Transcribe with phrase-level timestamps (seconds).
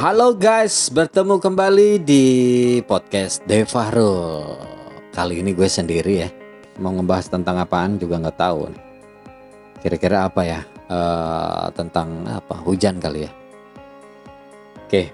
[0.00, 2.24] Halo guys, bertemu kembali di
[2.88, 4.56] podcast Devaro.
[5.12, 6.32] Kali ini gue sendiri ya,
[6.80, 8.72] mau ngebahas tentang apaan juga nggak tahu.
[9.84, 10.64] Kira-kira apa ya?
[10.88, 12.64] Eh, tentang apa?
[12.64, 13.32] Hujan kali ya.
[14.88, 15.12] Oke.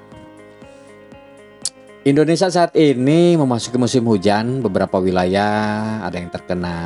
[2.07, 4.63] Indonesia saat ini memasuki musim hujan.
[4.63, 6.77] Beberapa wilayah ada yang terkena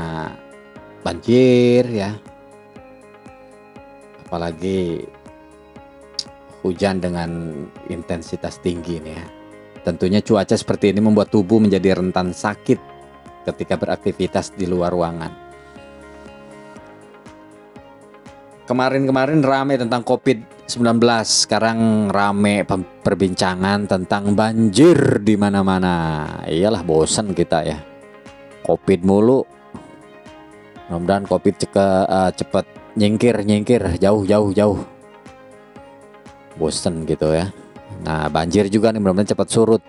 [1.05, 2.17] banjir ya.
[4.25, 5.05] Apalagi
[6.61, 7.53] hujan dengan
[7.89, 9.27] intensitas tinggi nih ya.
[9.81, 12.77] Tentunya cuaca seperti ini membuat tubuh menjadi rentan sakit
[13.49, 15.33] ketika beraktivitas di luar ruangan.
[18.69, 22.63] Kemarin-kemarin rame tentang COVID-19, sekarang rame
[23.03, 26.23] perbincangan tentang banjir di mana-mana.
[26.47, 27.83] Iyalah bosan kita ya.
[28.63, 29.43] COVID mulu.
[30.87, 35.00] Mudah-mudahan COVID ceke, uh, cepet nyingkir, nyingkir, jauh, jauh, jauh
[36.59, 37.53] bosen gitu ya.
[38.07, 39.83] Nah banjir juga nih mudah-mudahan cepat surut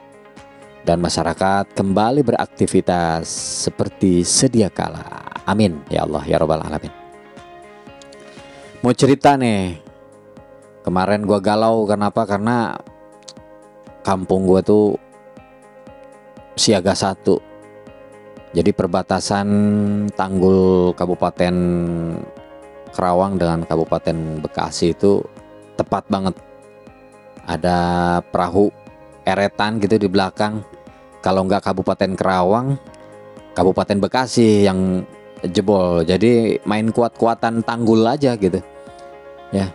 [0.81, 3.30] dan masyarakat kembali beraktivitas
[3.70, 5.06] seperti sedia kala.
[5.45, 6.94] Amin ya Allah ya Robbal Alamin.
[8.82, 9.78] Mau cerita nih,
[10.82, 12.26] kemarin gua galau kenapa?
[12.26, 12.73] Karena
[14.02, 14.98] kampung gua tuh
[16.58, 17.38] siaga satu.
[18.52, 19.48] Jadi perbatasan
[20.12, 21.56] Tanggul Kabupaten
[22.92, 25.23] Kerawang dengan Kabupaten Bekasi itu
[25.80, 26.36] tepat banget
[27.45, 27.78] ada
[28.30, 28.70] perahu
[29.25, 30.66] eretan gitu di belakang.
[31.22, 32.81] Kalau nggak Kabupaten Kerawang
[33.52, 35.03] Kabupaten Bekasi yang
[35.44, 36.08] jebol.
[36.08, 38.64] Jadi main kuat-kuatan tanggul aja gitu.
[39.52, 39.67] Ya.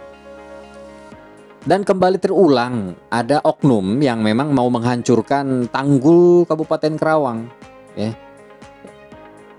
[1.67, 7.51] Dan kembali terulang ada oknum yang memang mau menghancurkan tanggul Kabupaten Kerawang.
[7.99, 8.17] Ya.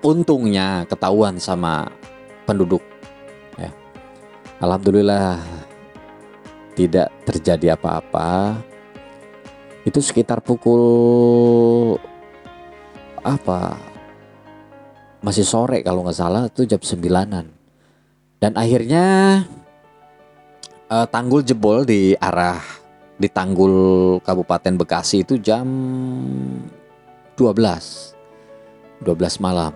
[0.01, 1.91] Untungnya ketahuan sama
[2.47, 2.81] penduduk.
[3.59, 3.69] Ya.
[4.63, 5.56] Alhamdulillah
[6.77, 8.61] tidak terjadi apa-apa
[9.87, 11.95] itu sekitar pukul
[13.23, 13.79] apa?
[15.23, 17.47] Masih sore kalau nggak salah itu jam sembilanan.
[18.37, 19.41] Dan akhirnya
[20.91, 22.61] uh, tanggul jebol di arah
[23.17, 25.65] di tanggul Kabupaten Bekasi itu jam
[27.39, 29.71] 12 12 malam.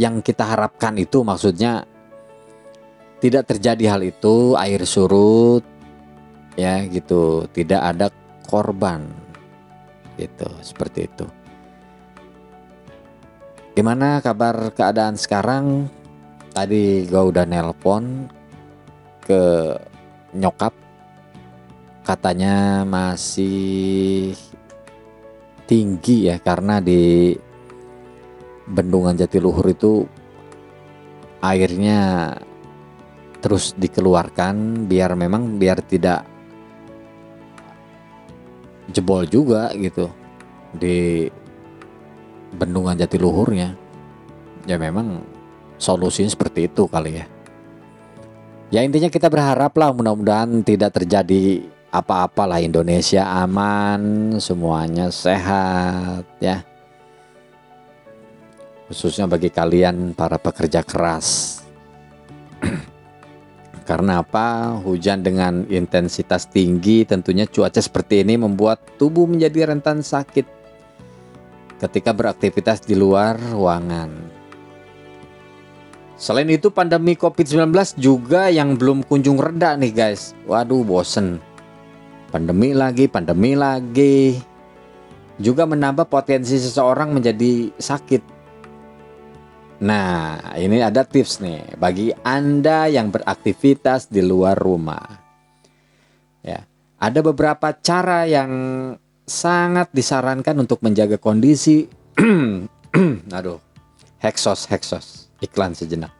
[0.00, 1.84] Yang kita harapkan itu maksudnya
[3.20, 5.64] tidak terjadi hal itu air surut
[6.56, 7.48] ya gitu.
[7.50, 8.12] Tidak ada
[8.48, 9.06] korban
[10.16, 11.26] gitu seperti itu.
[13.76, 15.92] Gimana kabar keadaan sekarang?
[16.56, 18.24] Tadi gue udah nelpon
[19.20, 19.76] ke
[20.32, 20.72] nyokap.
[22.00, 24.32] Katanya masih
[25.68, 27.34] tinggi ya karena di
[28.70, 30.06] bendungan Jatiluhur itu
[31.42, 32.32] airnya
[33.46, 36.26] terus dikeluarkan biar memang biar tidak
[38.90, 40.10] jebol juga gitu
[40.74, 41.30] di
[42.58, 43.70] bendungan Jatiluhurnya.
[44.66, 45.22] Ya memang
[45.78, 47.26] solusinya seperti itu kali ya.
[48.74, 56.66] Ya intinya kita berharap lah mudah-mudahan tidak terjadi apa-apa lah Indonesia aman semuanya sehat ya.
[58.90, 61.55] Khususnya bagi kalian para pekerja keras
[63.86, 64.74] Karena apa?
[64.82, 70.42] Hujan dengan intensitas tinggi tentunya cuaca seperti ini membuat tubuh menjadi rentan sakit
[71.78, 74.10] ketika beraktivitas di luar ruangan.
[76.18, 77.70] Selain itu pandemi COVID-19
[78.00, 80.34] juga yang belum kunjung reda nih guys.
[80.50, 81.38] Waduh bosen.
[82.34, 84.40] Pandemi lagi, pandemi lagi.
[85.38, 88.35] Juga menambah potensi seseorang menjadi sakit
[89.76, 95.04] Nah, ini ada tips nih bagi Anda yang beraktivitas di luar rumah.
[96.40, 96.64] Ya,
[96.96, 98.50] ada beberapa cara yang
[99.28, 101.84] sangat disarankan untuk menjaga kondisi
[103.36, 103.60] aduh,
[104.16, 106.14] heksos heksos, iklan sejenak.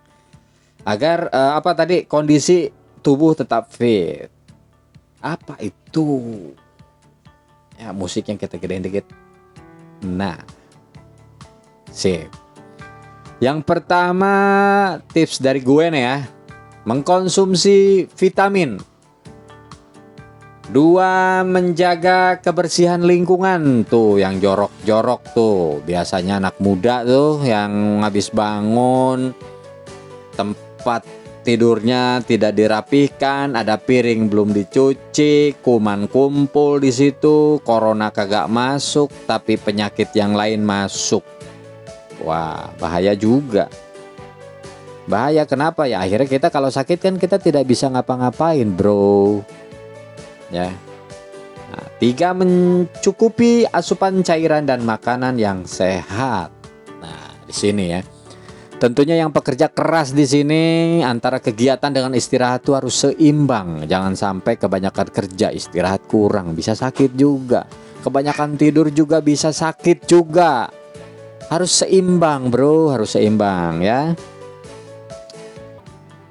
[0.85, 2.69] Agar uh, apa tadi kondisi
[3.01, 4.29] tubuh tetap fit.
[5.25, 6.05] Apa itu?
[7.81, 9.09] Ya, musik yang kita gedein dikit.
[10.05, 10.45] Nah,
[11.89, 12.46] sip
[13.37, 14.33] yang pertama
[15.13, 16.19] tips dari gue nih ya,
[16.89, 18.81] mengkonsumsi vitamin.
[20.67, 25.79] Dua, menjaga kebersihan lingkungan tuh yang jorok-jorok tuh.
[25.87, 29.31] Biasanya anak muda tuh yang habis bangun
[30.35, 31.07] tempat
[31.47, 39.55] tidurnya tidak dirapihkan, ada piring belum dicuci, kuman kumpul di situ, corona kagak masuk, tapi
[39.55, 41.23] penyakit yang lain masuk
[42.25, 43.69] Wah, bahaya juga.
[45.07, 46.03] Bahaya kenapa ya?
[46.03, 49.43] Akhirnya kita kalau sakit kan kita tidak bisa ngapa-ngapain, bro.
[50.51, 50.73] ya.
[51.71, 56.51] Nah, tiga mencukupi asupan cairan dan makanan yang sehat.
[56.99, 58.01] Nah, di sini ya.
[58.77, 63.89] Tentunya yang pekerja keras di sini antara kegiatan dengan istirahat itu harus seimbang.
[63.89, 67.65] Jangan sampai kebanyakan kerja istirahat kurang, bisa sakit juga.
[68.05, 70.69] Kebanyakan tidur juga bisa sakit juga.
[71.47, 74.15] Harus seimbang, Bro, harus seimbang ya.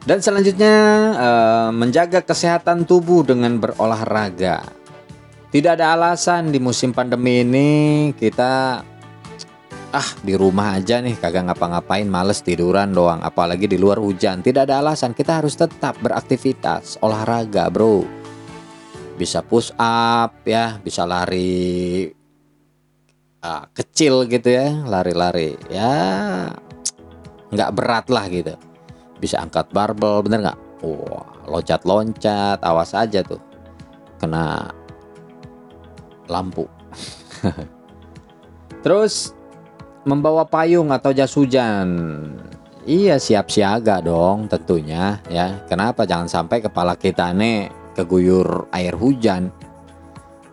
[0.05, 0.75] Dan selanjutnya
[1.17, 4.61] eh, menjaga kesehatan tubuh dengan berolahraga.
[5.49, 7.69] Tidak ada alasan di musim pandemi ini
[8.13, 8.83] kita
[9.95, 14.45] ah di rumah aja nih kagak ngapa-ngapain males tiduran doang apalagi di luar hujan.
[14.45, 15.17] Tidak ada alasan.
[15.17, 18.05] Kita harus tetap beraktivitas olahraga bro.
[19.15, 20.77] Bisa push up ya.
[20.83, 22.11] Bisa lari
[23.45, 25.53] ah, kecil gitu ya lari-lari.
[25.69, 25.93] Ya
[27.53, 28.57] nggak berat lah gitu.
[29.21, 30.59] Bisa angkat barbel bener nggak?
[30.81, 33.39] Wah loncat-loncat awas aja tuh.
[34.17, 34.73] Kena
[36.25, 36.65] lampu.
[38.83, 39.33] Terus
[40.05, 41.89] membawa payung atau jas hujan.
[42.85, 45.65] Iya siap siaga dong tentunya ya.
[45.65, 46.05] Kenapa?
[46.05, 49.49] Jangan sampai kepala kita nih keguyur air hujan.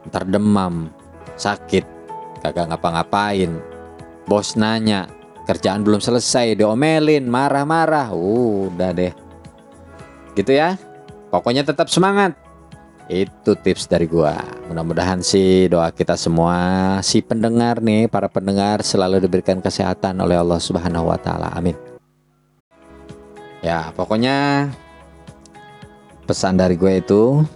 [0.08, 0.88] Ntar demam,
[1.36, 1.84] sakit,
[2.42, 3.62] kagak ngapa-ngapain.
[4.26, 5.06] Bos nanya,
[5.46, 8.10] kerjaan belum selesai, diomelin, marah-marah.
[8.12, 9.14] Udah deh.
[10.34, 10.74] Gitu ya.
[11.30, 12.36] Pokoknya tetap semangat.
[13.10, 14.36] Itu tips dari gua.
[14.70, 20.60] Mudah-mudahan sih doa kita semua si pendengar nih, para pendengar selalu diberikan kesehatan oleh Allah
[20.62, 21.50] Subhanahu wa taala.
[21.52, 21.74] Amin.
[23.62, 24.70] Ya, pokoknya
[26.26, 27.46] pesan dari gue itu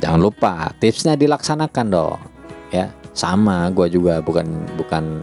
[0.00, 2.20] jangan lupa tipsnya dilaksanakan dong.
[2.68, 4.44] Ya, sama gue juga bukan
[4.74, 5.22] bukan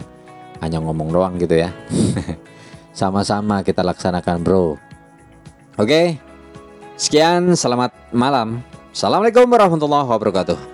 [0.64, 1.70] hanya ngomong doang gitu ya.
[2.96, 4.76] Sama-sama kita laksanakan, Bro.
[5.76, 6.20] Oke.
[6.96, 8.60] Sekian, selamat malam.
[8.92, 10.71] Assalamualaikum warahmatullahi wabarakatuh.